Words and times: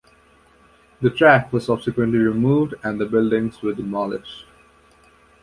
The 1.01 1.11
track 1.11 1.53
was 1.53 1.67
subsequently 1.67 2.17
removed 2.17 2.73
and 2.83 2.99
the 2.99 3.05
buildings 3.05 3.61
were 3.61 3.75
demolished. 3.75 4.45